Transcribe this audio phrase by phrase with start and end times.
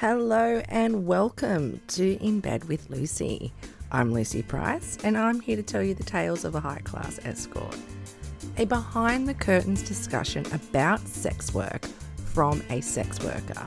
[0.00, 3.52] Hello and welcome to In Bed with Lucy.
[3.90, 7.18] I'm Lucy Price and I'm here to tell you the tales of a high class
[7.24, 7.76] escort.
[8.58, 11.84] A behind the curtains discussion about sex work
[12.26, 13.66] from a sex worker.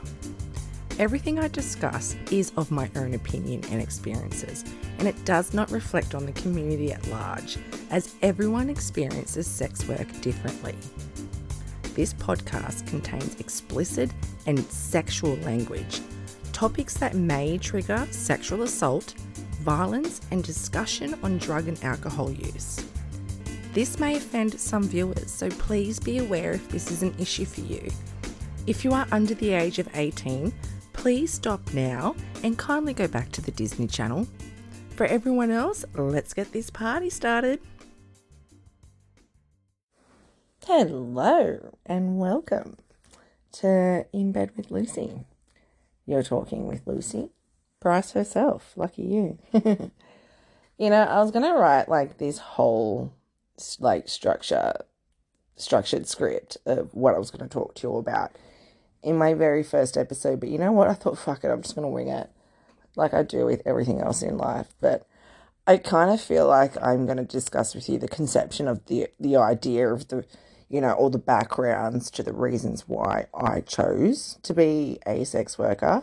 [0.98, 4.64] Everything I discuss is of my own opinion and experiences,
[5.00, 7.58] and it does not reflect on the community at large,
[7.90, 10.76] as everyone experiences sex work differently.
[11.92, 14.10] This podcast contains explicit
[14.46, 16.00] and sexual language,
[16.62, 19.14] topics that may trigger sexual assault,
[19.62, 22.86] violence, and discussion on drug and alcohol use.
[23.72, 27.62] This may offend some viewers, so please be aware if this is an issue for
[27.62, 27.90] you.
[28.68, 30.52] If you are under the age of 18,
[30.92, 34.28] please stop now and kindly go back to the Disney Channel.
[34.94, 37.58] For everyone else, let's get this party started.
[40.64, 42.76] Hello and welcome
[43.54, 45.24] to In Bed with Lucy.
[46.06, 47.30] You're talking with Lucy
[47.80, 48.72] Price herself.
[48.76, 49.38] Lucky you.
[49.52, 53.12] you know, I was gonna write like this whole
[53.78, 54.72] like structure,
[55.56, 58.32] structured script of what I was gonna talk to you about
[59.02, 60.88] in my very first episode, but you know what?
[60.88, 62.30] I thought, fuck it, I'm just gonna wing it,
[62.96, 64.68] like I do with everything else in life.
[64.80, 65.06] But
[65.66, 69.36] I kind of feel like I'm gonna discuss with you the conception of the the
[69.36, 70.24] idea of the
[70.72, 75.58] you know, all the backgrounds to the reasons why I chose to be a sex
[75.58, 76.02] worker.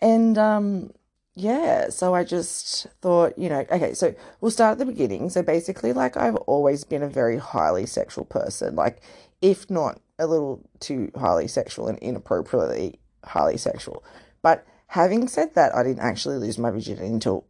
[0.00, 0.92] And um,
[1.34, 5.28] yeah, so I just thought, you know, okay, so we'll start at the beginning.
[5.28, 9.02] So basically, like, I've always been a very highly sexual person, like,
[9.42, 14.02] if not a little too highly sexual and inappropriately highly sexual.
[14.40, 17.44] But having said that, I didn't actually lose my virginity until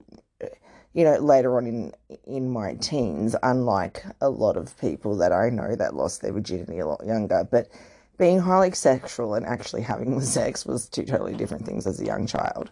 [0.95, 1.93] you know, later on in
[2.25, 6.79] in my teens, unlike a lot of people that I know that lost their virginity
[6.79, 7.47] a lot younger.
[7.51, 7.69] But
[8.17, 12.07] being highly sexual and actually having the sex was two totally different things as a
[12.07, 12.71] young child.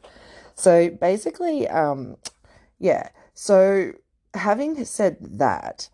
[0.55, 2.17] So basically, um,
[2.79, 3.09] yeah.
[3.35, 3.93] So
[4.35, 5.89] having said that,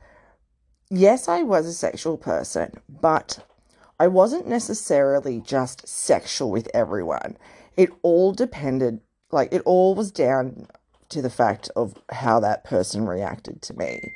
[0.90, 3.44] yes, I was a sexual person, but
[3.98, 7.36] I wasn't necessarily just sexual with everyone.
[7.76, 9.00] It all depended,
[9.30, 10.66] like, it all was down
[11.10, 14.12] to the fact of how that person reacted to me.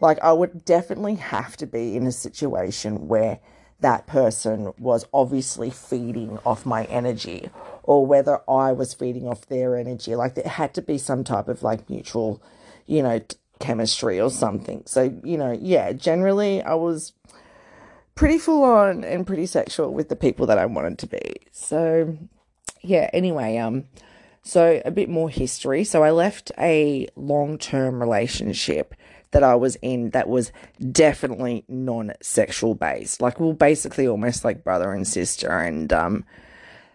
[0.00, 3.40] Like, I would definitely have to be in a situation where
[3.80, 7.50] that person was obviously feeding off my energy
[7.82, 10.14] or whether I was feeding off their energy.
[10.14, 12.42] Like, there had to be some type of like mutual,
[12.86, 14.82] you know, t- chemistry or something.
[14.86, 17.12] So, you know, yeah, generally I was
[18.14, 21.36] pretty full on and pretty sexual with the people that I wanted to be.
[21.52, 22.16] So,
[22.82, 23.84] yeah, anyway, um,
[24.42, 25.84] so, a bit more history.
[25.84, 28.94] So, I left a long term relationship
[29.32, 30.52] that I was in that was
[30.90, 33.20] definitely non sexual based.
[33.20, 35.50] Like, we are basically almost like brother and sister.
[35.50, 36.24] And, um,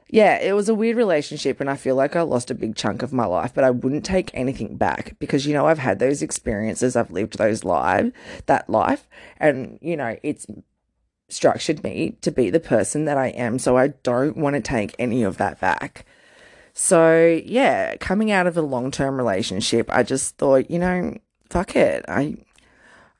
[0.09, 3.01] yeah, it was a weird relationship, and I feel like I lost a big chunk
[3.01, 6.21] of my life, but I wouldn't take anything back because, you know, I've had those
[6.21, 8.11] experiences, I've lived those lives,
[8.45, 9.07] that life,
[9.39, 10.45] and, you know, it's
[11.27, 14.95] structured me to be the person that I am, so I don't want to take
[14.99, 16.05] any of that back.
[16.77, 21.17] So, yeah, coming out of a long term relationship, I just thought, you know,
[21.49, 22.03] fuck it.
[22.09, 22.35] I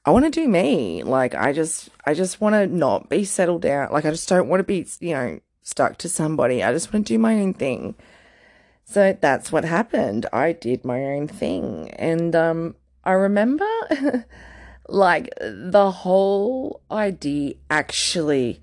[0.03, 1.03] I want to do me.
[1.03, 3.93] Like I just I just want to not be settled down.
[3.93, 6.63] Like I just don't want to be, you know, stuck to somebody.
[6.63, 7.95] I just want to do my own thing.
[8.83, 10.25] So that's what happened.
[10.33, 11.91] I did my own thing.
[11.91, 13.65] And um I remember
[14.89, 18.61] like the whole idea actually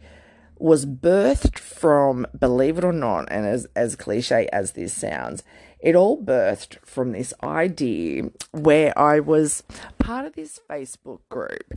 [0.63, 5.43] was birthed from, believe it or not, and as, as cliche as this sounds,
[5.81, 9.65] it all birthed from this idea where I was
[9.99, 11.75] part of this Facebook group.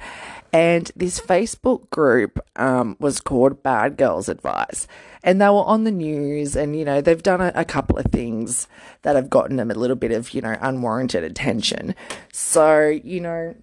[0.54, 4.88] And this Facebook group um, was called Bad Girls Advice.
[5.24, 8.06] And they were on the news, and, you know, they've done a, a couple of
[8.12, 8.68] things
[9.02, 11.96] that have gotten them a little bit of, you know, unwarranted attention.
[12.32, 13.56] So, you know,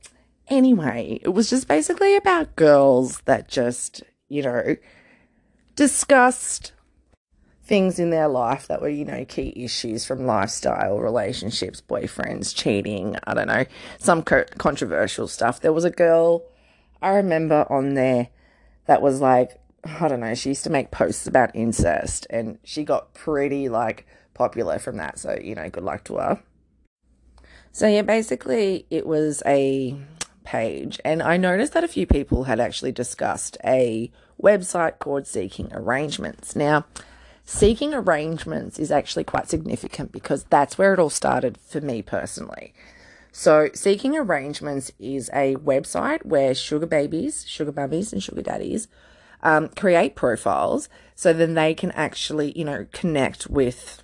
[0.48, 4.74] anyway, it was just basically about girls that just, you know,
[5.76, 6.72] discussed
[7.64, 13.16] things in their life that were, you know, key issues from lifestyle, relationships, boyfriends, cheating,
[13.24, 13.64] I don't know,
[13.98, 15.60] some co- controversial stuff.
[15.60, 16.44] There was a girl
[17.00, 18.28] I remember on there
[18.86, 22.84] that was like, I don't know, she used to make posts about incest and she
[22.84, 25.18] got pretty like popular from that.
[25.18, 26.42] So, you know, good luck to her.
[27.72, 29.96] So, yeah, basically, it was a
[30.44, 34.10] page, and I noticed that a few people had actually discussed a
[34.42, 36.56] website called Seeking Arrangements.
[36.56, 36.84] Now,
[37.44, 42.72] Seeking Arrangements is actually quite significant because that's where it all started for me personally.
[43.32, 48.88] So, Seeking Arrangements is a website where sugar babies, sugar mummies, and sugar daddies
[49.42, 54.02] um, create profiles so then they can actually, you know, connect with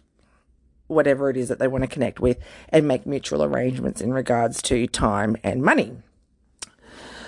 [0.88, 2.38] whatever it is that they want to connect with
[2.70, 5.98] and make mutual arrangements in regards to time and money.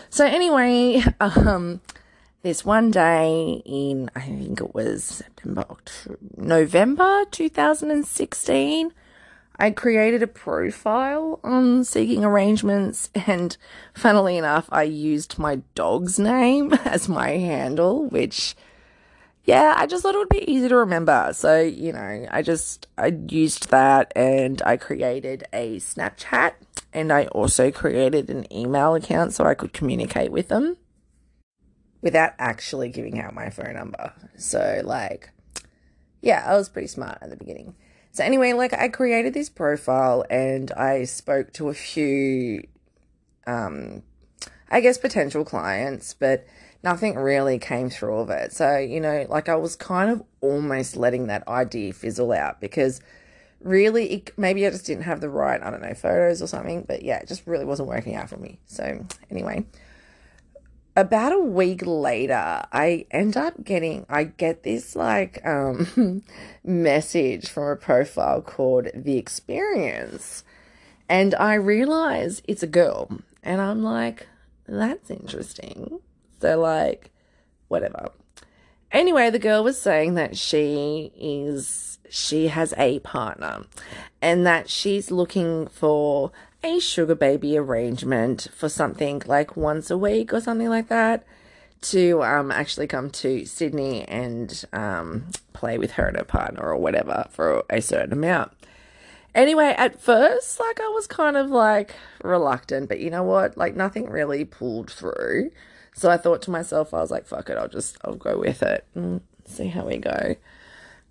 [0.09, 1.81] So anyway, um,
[2.43, 8.93] this one day in I think it was September, October, November 2016,
[9.59, 13.55] I created a profile on Seeking Arrangements, and
[13.93, 18.57] funnily enough, I used my dog's name as my handle, which
[19.45, 21.31] yeah, I just thought it would be easy to remember.
[21.35, 26.53] So, you know, I just I used that and I created a Snapchat
[26.93, 30.77] and I also created an email account so I could communicate with them
[32.03, 34.13] without actually giving out my phone number.
[34.37, 35.31] So, like,
[36.23, 37.75] yeah, I was pretty smart at the beginning.
[38.13, 42.67] So, anyway, like, I created this profile and I spoke to a few,
[43.47, 44.03] um,
[44.71, 46.47] I guess, potential clients, but
[46.83, 48.53] nothing really came through of it.
[48.53, 53.01] So, you know, like, I was kind of almost letting that idea fizzle out because
[53.61, 56.85] really it, maybe I just didn't have the right, I don't know, photos or something,
[56.89, 58.59] but yeah, it just really wasn't working out for me.
[58.67, 59.67] So, anyway,
[60.97, 66.23] about a week later, I end up getting, I get this like um,
[66.65, 70.45] message from a profile called The Experience.
[71.09, 73.11] And I realize it's a girl.
[73.43, 74.27] And I'm like,
[74.67, 76.01] that's interesting.
[76.41, 77.11] So, like,
[77.69, 78.11] whatever.
[78.93, 83.65] Anyway, the girl was saying that she is, she has a partner
[84.21, 86.33] and that she's looking for
[86.63, 91.25] a sugar baby arrangement for something like once a week or something like that
[91.83, 96.77] to um, actually come to Sydney and um, play with her and her partner or
[96.77, 98.53] whatever for a certain amount.
[99.35, 103.57] Anyway, at first, like I was kind of like reluctant, but you know what?
[103.57, 105.53] Like nothing really pulled through.
[105.95, 108.63] So I thought to myself, I was like, fuck it, I'll just I'll go with
[108.63, 110.35] it and see how we go.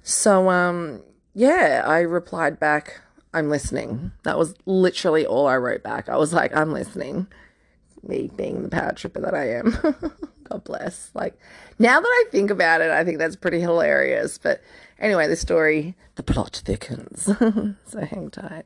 [0.04, 1.02] So um
[1.34, 3.02] yeah, I replied back
[3.34, 4.12] I'm listening.
[4.24, 6.10] That was literally all I wrote back.
[6.10, 7.28] I was like, I'm listening.
[8.02, 9.78] Me being the power tripper that I am.
[10.50, 11.12] God bless.
[11.14, 11.38] Like,
[11.78, 14.38] now that I think about it, I think that's pretty hilarious.
[14.38, 14.62] But
[14.98, 17.24] anyway, the story, the plot thickens.
[17.86, 18.66] so hang tight.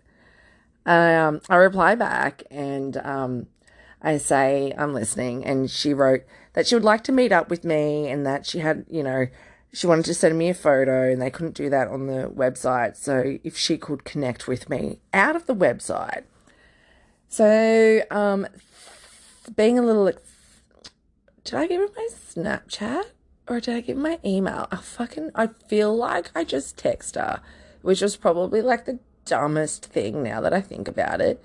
[0.86, 3.48] Um, I reply back and um,
[4.02, 5.46] I say, I'm listening.
[5.46, 6.24] And she wrote
[6.54, 9.28] that she would like to meet up with me and that she had, you know,
[9.74, 12.96] she wanted to send me a photo and they couldn't do that on the website.
[12.96, 16.24] So if she could connect with me out of the website.
[17.28, 18.48] So, um,
[19.56, 20.12] being a little,
[21.44, 23.06] did I give her my Snapchat
[23.48, 24.68] or did I give my email?
[24.72, 27.42] I fucking, I feel like I just text her,
[27.82, 31.44] which was probably like the dumbest thing now that I think about it.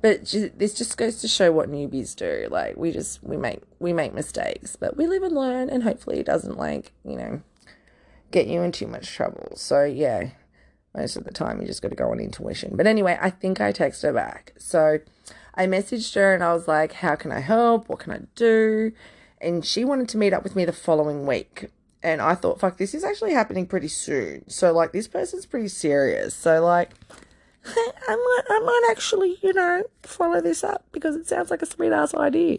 [0.00, 0.24] But
[0.56, 2.48] this just goes to show what newbies do.
[2.50, 6.20] Like we just we make we make mistakes, but we live and learn, and hopefully
[6.20, 7.42] it doesn't like you know
[8.30, 9.52] get you in too much trouble.
[9.56, 10.30] So, yeah,
[10.94, 12.76] most of the time you just got to go on intuition.
[12.76, 14.54] But anyway, I think I texted her back.
[14.58, 14.98] So
[15.54, 17.88] I messaged her and I was like, How can I help?
[17.88, 18.92] What can I do?
[19.40, 21.70] And she wanted to meet up with me the following week.
[22.02, 24.48] And I thought, fuck, this is actually happening pretty soon.
[24.48, 26.32] So, like, this person's pretty serious.
[26.32, 26.92] So, like,
[27.66, 31.66] I might, I might actually, you know, follow this up because it sounds like a
[31.66, 32.58] sweet ass idea.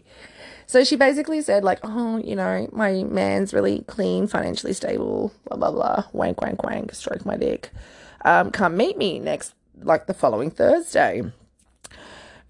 [0.69, 5.57] So she basically said, like, oh, you know, my man's really clean, financially stable, blah,
[5.57, 7.71] blah, blah, wank, wank, wank, stroke my dick.
[8.24, 11.23] Um, come meet me next, like the following Thursday.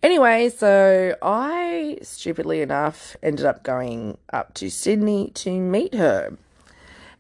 [0.04, 6.36] Anyway, so I, stupidly enough, ended up going up to Sydney to meet her.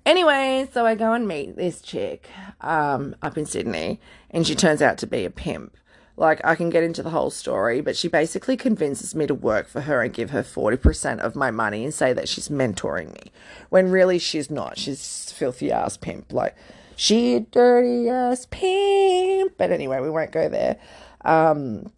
[0.06, 2.27] Anyway, so I go and meet this chick
[2.60, 4.01] um, up in Sydney,
[4.32, 5.77] and she turns out to be a pimp.
[6.20, 9.70] Like, I can get into the whole story, but she basically convinces me to work
[9.70, 13.32] for her and give her 40% of my money and say that she's mentoring me.
[13.70, 14.78] When really she's not.
[14.78, 16.34] She's filthy ass pimp.
[16.34, 16.58] Like,
[16.98, 19.54] she dirty ass pimp.
[19.58, 20.76] But anyway, we won't go there.
[21.24, 21.90] Um,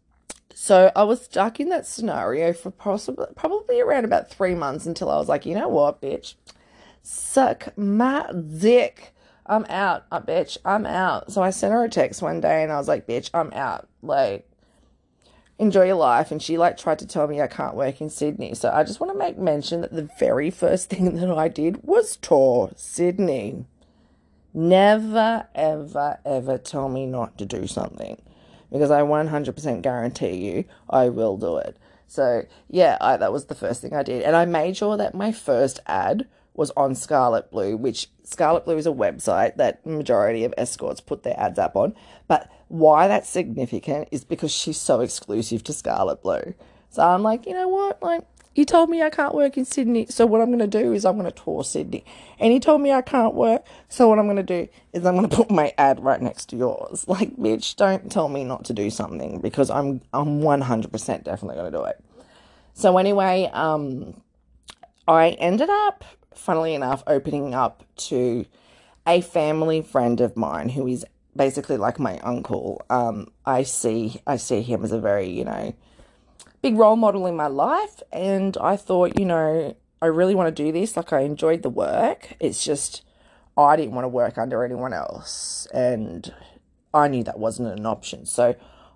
[0.54, 5.10] so I was stuck in that scenario for possibly, probably around about three months until
[5.10, 6.36] I was like, you know what, bitch?
[7.01, 9.16] Suck my dick.
[9.51, 10.58] I'm out, uh, bitch.
[10.63, 11.29] I'm out.
[11.29, 13.89] So I sent her a text one day and I was like, bitch, I'm out.
[14.01, 14.50] Like,
[15.60, 16.31] enjoy your life.
[16.31, 18.55] And she like tried to tell me I can't work in Sydney.
[18.55, 21.84] So I just want to make mention that the very first thing that I did
[21.84, 23.65] was tour Sydney.
[24.53, 28.22] Never, ever, ever tell me not to do something
[28.72, 31.75] because I 100% guarantee you I will do it.
[32.08, 34.22] So, yeah, I, that was the first thing I did.
[34.24, 38.77] And I made sure that my first ad was on Scarlet Blue, which Scarlet Blue
[38.77, 41.96] is a website that majority of escorts put their ads up on.
[42.27, 46.53] But why that's significant is because she's so exclusive to Scarlet Blue.
[46.89, 48.01] So I'm like, you know what?
[48.03, 50.91] Like, He told me I can't work in Sydney, so what I'm going to do
[50.91, 52.03] is I'm going to tour Sydney.
[52.38, 55.15] And he told me I can't work, so what I'm going to do is I'm
[55.15, 57.05] going to put my ad right next to yours.
[57.12, 61.72] Like, bitch, don't tell me not to do something because I'm I'm 100% definitely going
[61.72, 62.03] to do it.
[62.74, 64.22] So anyway, um,
[65.08, 68.45] I ended up, funnily enough, opening up to
[69.07, 72.83] a family friend of mine who is basically like my uncle.
[72.89, 75.73] Um, I see I see him as a very you know
[76.61, 78.01] big role model in my life.
[78.11, 80.95] And I thought, you know, I really want to do this.
[80.95, 82.33] Like, I enjoyed the work.
[82.39, 83.03] It's just,
[83.57, 85.67] I didn't want to work under anyone else.
[85.73, 86.33] And
[86.93, 88.25] I knew that wasn't an option.
[88.25, 88.55] So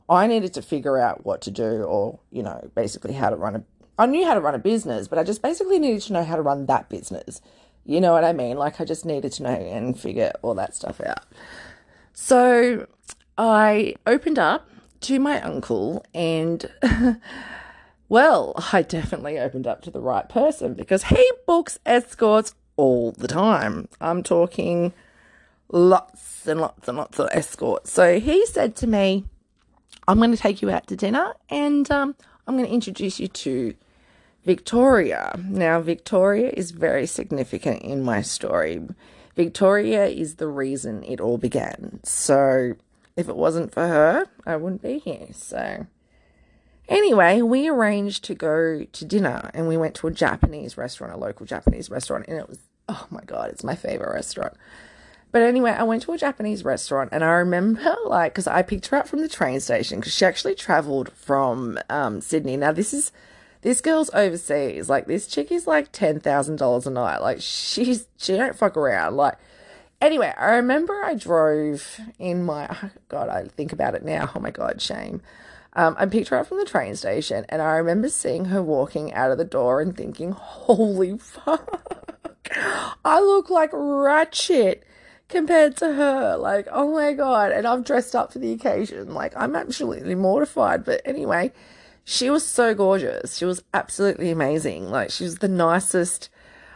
[0.10, 3.56] I needed to figure out what to do or, you know, basically how to run
[3.56, 3.64] a.
[3.98, 6.36] I knew how to run a business, but I just basically needed to know how
[6.36, 7.42] to run that business.
[7.86, 8.58] You know what I mean?
[8.58, 11.24] Like, I just needed to know and figure all that stuff out.
[12.14, 12.88] So
[13.38, 14.70] I opened up
[15.02, 16.70] to my uncle and
[18.10, 23.28] well, I definitely opened up to the right person because he books escorts all the
[23.28, 23.88] time.
[24.02, 24.94] I'm talking
[25.70, 27.92] lots and lots and lots of escorts.
[27.92, 29.26] So he said to me,
[30.08, 32.16] I'm going to take you out to dinner and um,
[32.48, 33.76] I'm going to introduce you to
[34.46, 35.40] Victoria.
[35.44, 38.82] Now, Victoria is very significant in my story.
[39.36, 42.00] Victoria is the reason it all began.
[42.04, 42.74] So,
[43.16, 45.28] if it wasn't for her, I wouldn't be here.
[45.34, 45.88] So,
[46.88, 51.18] Anyway, we arranged to go to dinner and we went to a Japanese restaurant, a
[51.18, 54.54] local Japanese restaurant, and it was, oh my God, it's my favorite restaurant.
[55.32, 58.88] But anyway, I went to a Japanese restaurant and I remember, like, because I picked
[58.88, 62.56] her up from the train station because she actually traveled from um, Sydney.
[62.56, 63.12] Now, this is,
[63.66, 64.90] this girl's overseas.
[64.90, 67.18] Like, this chick is like $10,000 a night.
[67.18, 69.18] Like, she's, she don't fuck around.
[69.18, 69.40] Like,
[70.00, 72.70] anyway, I remember I drove in my,
[73.10, 74.30] God, I think about it now.
[74.36, 75.20] Oh my God, shame.
[75.74, 79.12] Um, I picked her up from the train station, and I remember seeing her walking
[79.14, 82.16] out of the door and thinking, "Holy fuck,
[83.04, 84.86] I look like ratchet
[85.28, 87.52] compared to her." Like, oh my god!
[87.52, 89.14] And I've dressed up for the occasion.
[89.14, 90.86] Like, I'm absolutely mortified.
[90.86, 91.52] But anyway,
[92.06, 93.36] she was so gorgeous.
[93.36, 94.90] She was absolutely amazing.
[94.90, 96.30] Like, she was the nicest.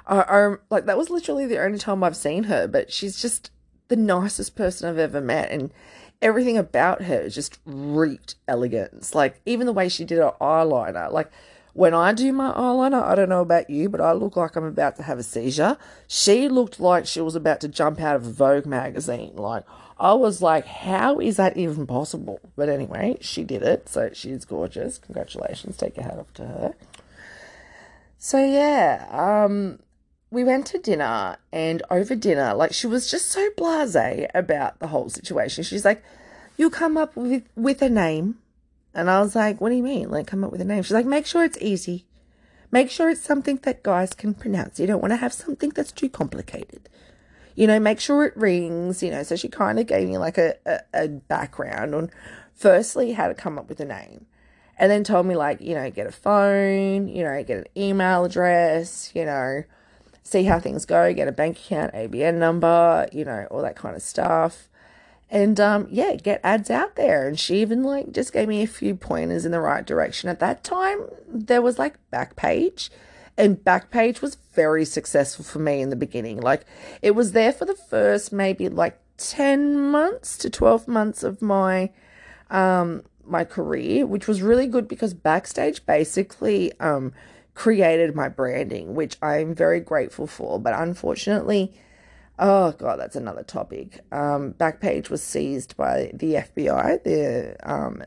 [0.07, 3.51] I, I like that was literally the only time I've seen her, but she's just
[3.87, 5.71] the nicest person I've ever met, and
[6.21, 9.13] everything about her just reeked elegance.
[9.13, 11.11] Like even the way she did her eyeliner.
[11.11, 11.31] Like
[11.79, 14.65] when I do my eyeliner, I don't know about you, but I look like I'm
[14.65, 15.77] about to have a seizure.
[16.09, 19.37] She looked like she was about to jump out of Vogue magazine.
[19.37, 19.63] Like
[19.97, 22.41] I was like, how is that even possible?
[22.57, 24.97] But anyway, she did it, so she's gorgeous.
[24.97, 25.77] Congratulations.
[25.77, 26.73] Take your hat off to her.
[28.17, 29.79] So yeah, um
[30.31, 34.87] we went to dinner and over dinner, like she was just so blasé about the
[34.87, 35.63] whole situation.
[35.63, 36.03] She's like,
[36.57, 38.35] "You come up with with a name,"
[38.99, 40.09] and I was like, "What do you mean?
[40.09, 42.05] Like come up with a name?" She's like, "Make sure it's easy.
[42.71, 44.79] Make sure it's something that guys can pronounce.
[44.79, 46.89] You don't want to have something that's too complicated.
[47.55, 49.01] You know, make sure it rings.
[49.01, 52.11] You know." So she kind of gave me like a, a, a background on,
[52.53, 54.25] firstly, how to come up with a name
[54.77, 58.23] and then told me like you know get a phone you know get an email
[58.23, 59.61] address you know
[60.29, 63.95] see how things go, get a bank account, ABN number, you know, all that kind
[63.95, 64.68] of stuff.
[65.31, 67.27] And um, yeah, get ads out there.
[67.27, 70.29] And she even like just gave me a few pointers in the right direction.
[70.29, 72.89] At that time, there was like Backpage,
[73.37, 76.41] and Backpage was very successful for me in the beginning.
[76.41, 76.65] Like
[77.01, 81.91] it was there for the first maybe like 10 months to 12 months of my
[82.49, 87.13] um my career, which was really good because Backpage basically um
[87.53, 90.59] created my branding, which I'm very grateful for.
[90.59, 91.73] But unfortunately,
[92.39, 93.99] oh god, that's another topic.
[94.11, 98.03] Um, Backpage was seized by the FBI, the um,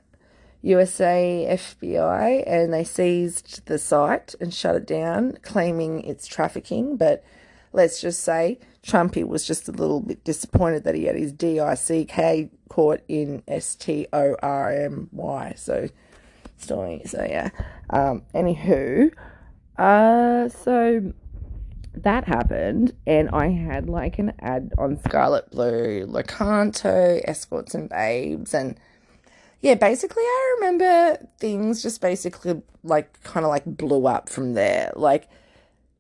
[0.63, 6.97] USA FBI, and they seized the site and shut it down, claiming it's trafficking.
[6.97, 7.25] But
[7.73, 12.51] let's just say Trumpy was just a little bit disappointed that he had his DICK
[12.69, 15.55] caught in S T O R M Y.
[15.57, 15.89] So,
[16.57, 17.03] story.
[17.05, 17.51] So yeah.
[17.91, 19.13] Um, anywho,
[19.79, 21.13] uh, so
[21.95, 28.55] that happened, and I had like an ad on Scarlet Blue, Locanto, Escorts and Babes,
[28.55, 28.79] and
[29.61, 34.93] yeah, basically, I remember things just basically like kind of like blew up from there.
[34.97, 35.29] Like,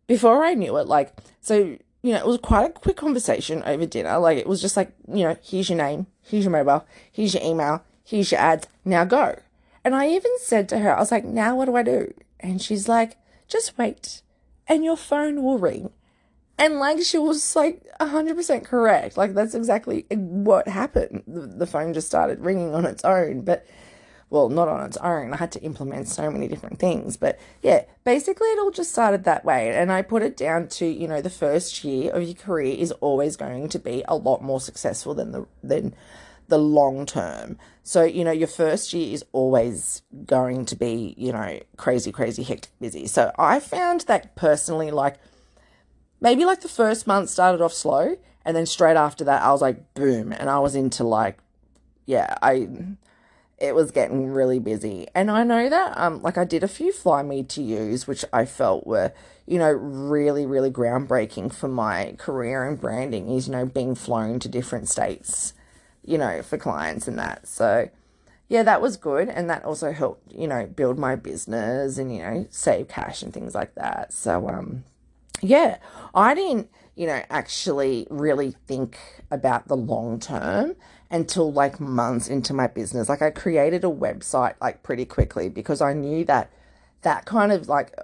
[0.09, 3.87] before I knew it, like, so, you know, it was quite a quick conversation over
[3.87, 4.19] dinner.
[4.19, 7.43] Like, it was just like, you know, here's your name, here's your mobile, here's your
[7.45, 9.39] email, here's your ads, now go.
[9.85, 12.13] And I even said to her, I was like, now what do I do?
[12.41, 14.23] And she's like, just wait
[14.69, 15.91] and your phone will ring.
[16.59, 19.17] And like she was like 100% correct.
[19.17, 21.25] Like that's exactly what happened.
[21.27, 23.43] The, phone just started ringing on its own.
[23.43, 23.67] But
[24.31, 25.33] well, not on its own.
[25.33, 27.17] I had to implement so many different things.
[27.17, 29.75] But yeah, basically it all just started that way.
[29.75, 32.93] And I put it down to, you know, the first year of your career is
[32.93, 35.95] always going to be a lot more successful than the than
[36.53, 37.57] the long term.
[37.83, 42.43] So, you know, your first year is always going to be, you know, crazy, crazy,
[42.43, 43.07] hectic, busy.
[43.07, 45.17] So I found that personally, like
[46.21, 49.63] maybe like the first month started off slow and then straight after that I was
[49.63, 51.39] like boom and I was into like
[52.05, 52.69] yeah, I
[53.57, 55.07] it was getting really busy.
[55.15, 58.27] And I know that um like I did a few fly me to use which
[58.31, 59.15] I felt were,
[59.47, 64.39] you know, really, really groundbreaking for my career and branding is, you know, being flown
[64.41, 65.55] to different states,
[66.05, 67.47] you know, for clients and that.
[67.47, 67.89] So
[68.49, 69.29] yeah, that was good.
[69.29, 73.33] And that also helped, you know, build my business and, you know, save cash and
[73.33, 74.13] things like that.
[74.13, 74.85] So um
[75.41, 75.79] yeah,
[76.15, 78.99] I didn't, you know, actually really think
[79.31, 80.77] about the long term
[81.11, 83.09] until like months into my business.
[83.09, 86.51] Like I created a website like pretty quickly because I knew that
[87.03, 87.95] that kind of like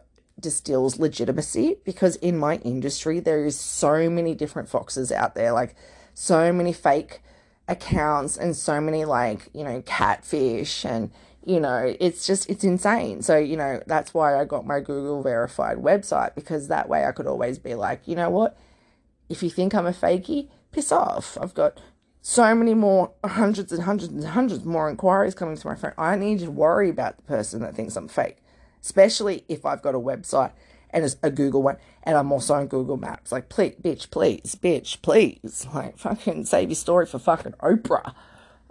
[0.40, 5.74] distills legitimacy because in my industry there is so many different foxes out there, like
[6.14, 7.20] so many fake
[7.68, 11.10] accounts and so many like, you know, catfish and
[11.44, 13.22] you know, it's just it's insane.
[13.22, 17.12] So, you know, that's why I got my Google verified website because that way I
[17.12, 18.58] could always be like, you know what?
[19.30, 21.38] If you think I'm a fakey, piss off.
[21.40, 21.80] I've got
[22.20, 25.94] so many more hundreds and hundreds and hundreds more inquiries coming to my phone.
[25.96, 28.38] I need to worry about the person that thinks I'm fake,
[28.82, 30.52] especially if I've got a website
[30.90, 33.32] and it's a Google one, and I'm also on Google Maps.
[33.32, 38.14] Like, please, bitch, please, bitch, please, like, fucking save your story for fucking Oprah.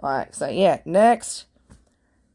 [0.00, 1.46] Like, so yeah, next.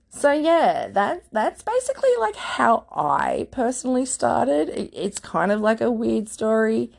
[0.10, 4.70] So yeah, that that's basically like how I personally started.
[4.94, 6.92] It's kind of like a weird story.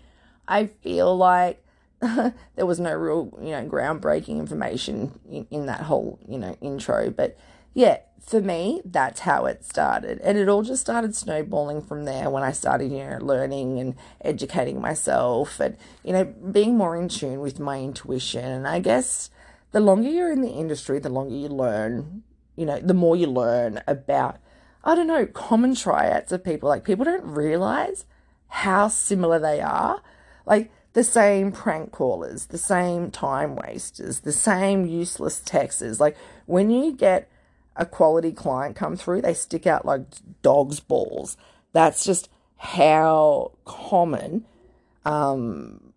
[0.49, 1.65] I feel like
[2.01, 7.11] there was no real, you know, groundbreaking information in, in that whole, you know, intro.
[7.11, 7.39] But
[7.75, 10.21] yeah, for me, that's how it started.
[10.21, 13.95] And it all just started snowballing from there when I started, you know, learning and
[14.23, 18.45] educating myself and, you know, being more in tune with my intuition.
[18.45, 19.29] And I guess
[19.73, 22.23] the longer you're in the industry, the longer you learn,
[22.57, 24.39] you know, the more you learn about,
[24.85, 26.69] I don't know, common triads of people.
[26.69, 28.07] Like, people don't realize
[28.49, 30.01] how similar they are.
[30.47, 35.99] Like, the same prank callers, the same time wasters, the same useless texters.
[36.01, 37.29] Like when you get
[37.77, 40.03] a quality client come through, they stick out like
[40.43, 41.37] dog's balls.
[41.73, 44.45] That's just how common,
[45.05, 45.93] um,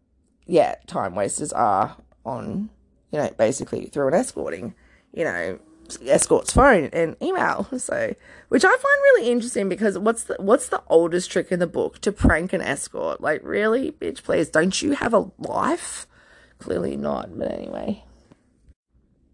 [0.45, 2.69] yeah, time wasters are on,
[3.11, 4.73] you know, basically through an escorting,
[5.13, 5.59] you know,
[6.05, 7.67] escort's phone and email.
[7.77, 8.13] So,
[8.49, 11.99] which I find really interesting because what's the what's the oldest trick in the book
[12.01, 13.21] to prank an escort?
[13.21, 16.07] Like, really, bitch, please, don't you have a life?
[16.59, 17.37] Clearly not.
[17.37, 18.03] But anyway,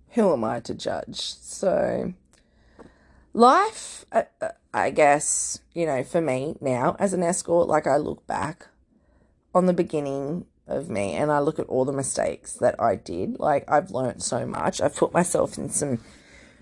[0.09, 1.19] who am I to judge?
[1.19, 2.13] So,
[3.33, 7.87] life, I, uh, uh, I guess you know, for me now as an escort, like
[7.87, 8.67] I look back
[9.53, 13.39] on the beginning of me and I look at all the mistakes that I did.
[13.39, 14.81] Like I've learned so much.
[14.81, 15.99] I've put myself in some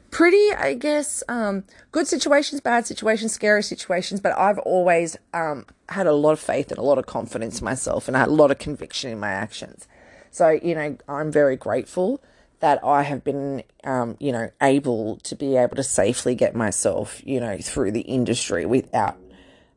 [0.10, 6.07] pretty, I guess, um, good situations, bad situations, scary situations, but I've always um, had
[6.07, 8.34] a lot of faith and a lot of confidence in myself and I had a
[8.34, 9.88] lot of conviction in my actions.
[10.31, 12.21] So, you know, I'm very grateful
[12.62, 17.21] that I have been, um, you know, able to be able to safely get myself,
[17.26, 19.17] you know, through the industry without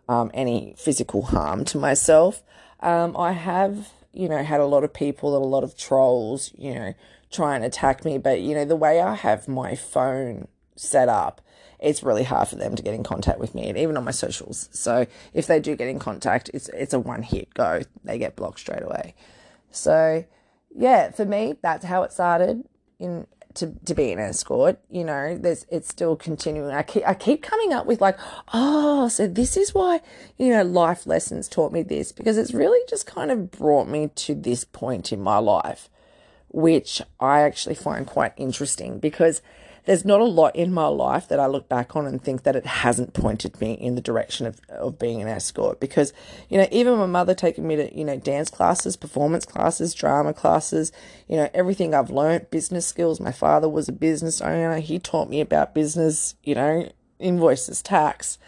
[0.08, 2.42] um, any physical harm to myself.
[2.80, 6.52] Um, I have, you know, had a lot of people and a lot of trolls,
[6.56, 6.94] you know,
[7.32, 8.18] try and attack me.
[8.18, 11.40] But, you know, the way I have my phone set up,
[11.80, 14.10] it's really hard for them to get in contact with me, and even on my
[14.10, 14.68] socials.
[14.72, 17.82] So if they do get in contact, it's it's a one hit go.
[18.04, 19.14] They get blocked straight away.
[19.70, 20.24] So
[20.74, 22.64] yeah, for me, that's how it started.
[23.04, 26.72] In to, to be an escort, you know, there's it's still continuing.
[26.72, 28.18] I keep I keep coming up with like,
[28.52, 30.00] oh, so this is why,
[30.38, 34.10] you know, life lessons taught me this because it's really just kind of brought me
[34.16, 35.88] to this point in my life
[36.54, 39.42] which I actually find quite interesting because
[39.84, 42.56] there's not a lot in my life that I look back on and think that
[42.56, 45.80] it hasn't pointed me in the direction of, of being an escort.
[45.80, 46.12] Because,
[46.48, 50.32] you know, even my mother taking me to, you know, dance classes, performance classes, drama
[50.32, 50.92] classes,
[51.28, 53.20] you know, everything I've learned, business skills.
[53.20, 54.78] My father was a business owner.
[54.78, 58.38] He taught me about business, you know, invoices, tax,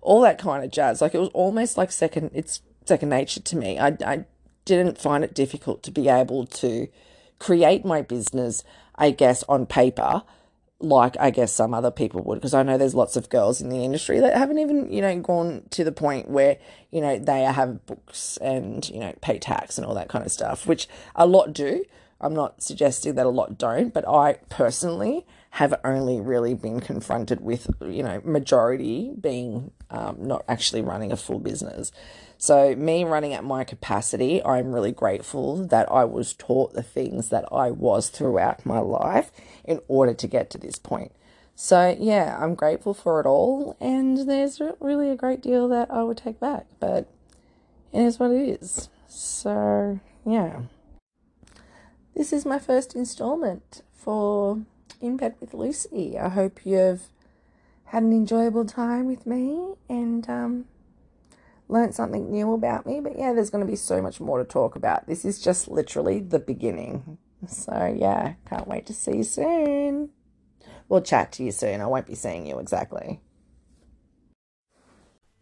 [0.00, 1.00] all that kind of jazz.
[1.00, 3.78] Like it was almost like second, it's second nature to me.
[3.78, 4.24] I, I
[4.64, 6.88] didn't find it difficult to be able to,
[7.38, 10.22] create my business, I guess, on paper,
[10.80, 13.68] like I guess some other people would, because I know there's lots of girls in
[13.68, 16.58] the industry that haven't even, you know, gone to the point where,
[16.90, 20.32] you know, they have books and, you know, pay tax and all that kind of
[20.32, 21.84] stuff, which a lot do.
[22.20, 27.40] I'm not suggesting that a lot don't, but I personally have only really been confronted
[27.40, 31.92] with, you know, majority being um, not actually running a full business.
[32.38, 37.28] So, me running at my capacity, I'm really grateful that I was taught the things
[37.28, 39.30] that I was throughout my life
[39.64, 41.12] in order to get to this point.
[41.54, 46.02] So, yeah, I'm grateful for it all, and there's really a great deal that I
[46.02, 47.08] would take back, but
[47.92, 48.88] it is what it is.
[49.06, 50.62] So, yeah.
[52.14, 54.60] This is my first installment for
[55.00, 56.16] In Bed with Lucy.
[56.16, 57.08] I hope you've
[57.86, 60.66] had an enjoyable time with me and um,
[61.68, 63.00] learned something new about me.
[63.00, 65.08] But yeah, there's going to be so much more to talk about.
[65.08, 67.18] This is just literally the beginning.
[67.48, 70.10] So, yeah, can't wait to see you soon.
[70.88, 71.80] We'll chat to you soon.
[71.80, 73.20] I won't be seeing you exactly.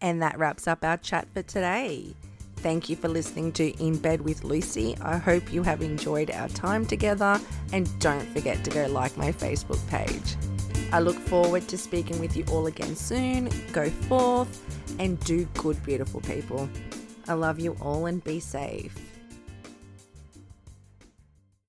[0.01, 2.15] And that wraps up our chat for today.
[2.63, 4.97] Thank you for listening to In Bed with Lucy.
[5.03, 7.41] I hope you have enjoyed our time together
[7.73, 10.37] and don't forget to go like my Facebook page.
[10.93, 13.51] I look forward to speaking with you all again soon.
[13.73, 14.63] Go forth
[15.01, 16.69] and do good, beautiful people.
[17.27, 19.12] I love you all and be safe.